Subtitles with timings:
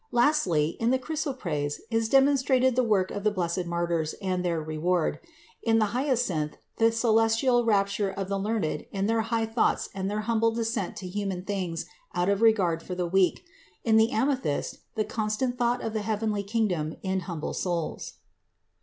[0.11, 5.19] Lastly, in the chrysoprase is demonstrated the work of the blessed martyrs and their reward;
[5.61, 10.21] in the hyacinth, the celestial rapture of the learned in their high thoughts and their
[10.21, 11.85] humble descent to human things
[12.15, 13.45] out of regard for the weak;
[13.83, 18.13] in the amethyst, the constant thought of the heavenly kingdom in humble souls.